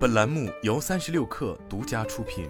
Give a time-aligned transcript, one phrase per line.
[0.00, 2.48] 本栏目由三十六氪独家出品。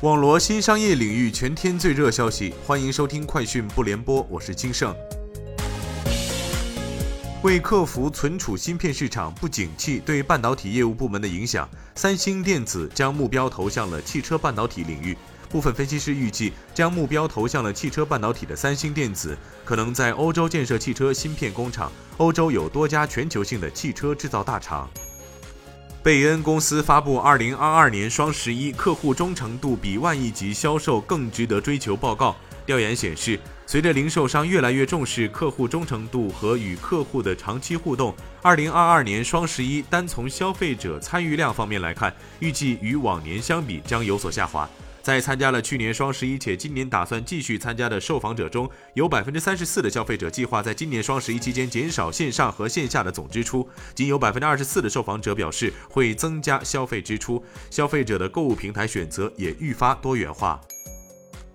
[0.00, 4.92] 网罗新商业领域全天最热消息，欢迎收听快讯不联播，我是金盛。
[7.44, 15.16] 为克服存储芯片市场不景气对半导体业务部门的影响，三星电子将目标投向了汽车半导体领域。
[15.50, 21.90] 部分分析师预计，将目标投向了汽车半导体的三星电子，可能在欧洲建设汽车芯片工厂。
[22.18, 24.88] 欧洲有多家全球性的汽车制造大厂。
[26.02, 32.34] 贝恩公司发布二零二二年双十一客户忠诚度比万亿级销售更值得追求报告。
[32.64, 44.68] 调研显示，随着零售商越来越重视客户忠诚度和与客户的长期互动，二零二二年双十一单从消费者参与量方面来看，预计与往年相比将有所下滑。
[45.08, 57.42] 在参加了去年双十一且今年打算继续参加的受访者中，有百分之三十四的消费者计划在今年双十一期间减少线上和线下的总支出，仅有百分之二十四的受访者表示会增加消费支出。
[57.70, 60.60] 消费者的购物平台选择也愈发多元化。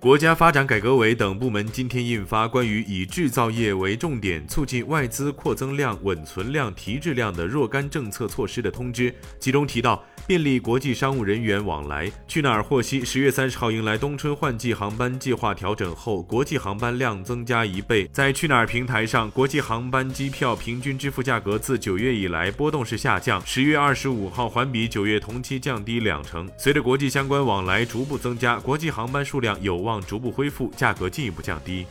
[0.04, 12.12] 国家发展改革委等部门今天印发关于以制造业为重点，促进外资扩增量、稳存量、提质量的若干政策措施的通知，其中提到便利国际商务人员往来。
[12.28, 18.06] 去哪儿获悉，十月三十号迎来冬春换季航班计划调整后，国际航班量增加一倍。
[18.12, 26.50] 在去哪儿平台上，国际航班机票平均支付价格自九月以来波动式下降，十月二十五号环比九月同期降低两成。
[26.58, 29.93] 随着国际相关往来逐步增加，国际航班数量有望。
[30.02, 31.86] 逐步恢复，价格进一步降低。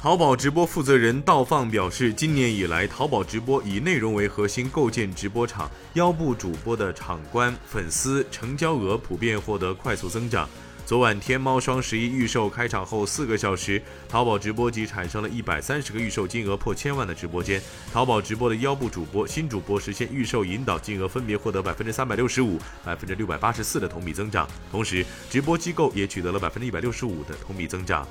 [0.00, 10.48] 淘宝直播负责人道放表示，今年以来，淘宝直播以内容为核心构建直播场，腰部主播的场观、粉丝、成交额普遍获得快速增长。
[10.86, 17.62] 昨晚天猫双十一预售开场后四个小时，淘宝直播即产生了一百三十个预售金额破千万的直播间。
[17.92, 28.04] 淘宝直播的腰部主播、新主播实现预售引导金额分别获得百分之三百六十五、百分之六百八十四的同比增长，同时直播机构也取得了百分之一百六十五的同比增长。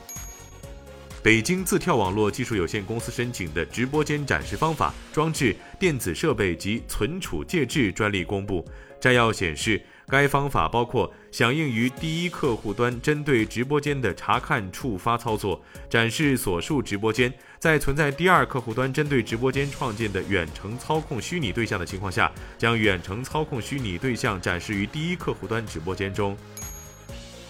[1.21, 8.65] 北京自跳网络技术有限公司申请的直播间展示方法、装置、电子设备及存储介质专利公布。
[9.01, 9.81] 摘要显示。
[10.09, 26.35] 该方法包括响应于第一客户端针对直播间的查看触发操作，展示所述直播间，在存在第二客户端针对直播间创建的远程操控虚拟对象的情况下，将远程操控虚拟对象展示于第一客户端直播间中。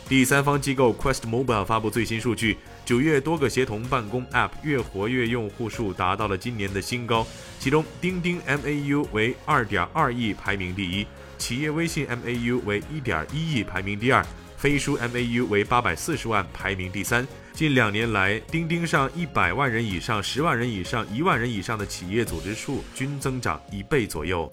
[0.08, 7.26] 第三方机构 Quest Mobile 发布最新数据，九月多个协同办公 App 月活跃用户数达到了今年的新高，
[7.60, 11.06] 其中钉钉 MAU 为二点二亿，排名第一。
[11.40, 14.22] 企业微信 MAU 为一点一亿，排名第二；
[14.58, 17.26] 飞书 MAU 为八百四十万，排名第三。
[17.54, 24.50] 近两年来，钉钉上一百万人以上、十万人以上、一万人以上的企业组织数均增长一倍左右。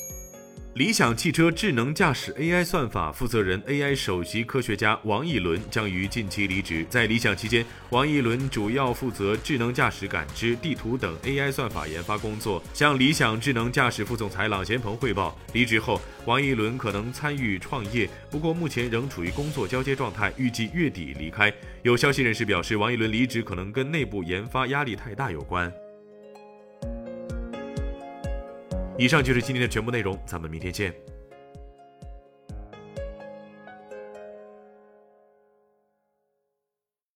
[0.76, 6.84] 理想汽车智能驾驶 AI 算法负责人、AI 首席科学家王逸伦将于近期离职。
[6.90, 15.34] 在理想期间，王逸伦主要负责智能驾驶感知、地图等 AI 算法研发工作，向理想智能驾驶副总裁郎咸鹏汇报。
[15.54, 21.50] 离职后，王逸伦可能参与创业，不过目前仍处于工作交接状态，预计月底离开。
[21.84, 25.72] 有消息人士表示，王逸伦离职可能跟内部研发压力太大有关。
[28.98, 30.94] 以上就是今天的全部内容，咱们明天见。